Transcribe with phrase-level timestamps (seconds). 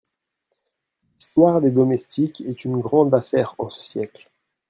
[1.13, 4.31] L'histoire des domestiques est une grande affaire en ce siècle.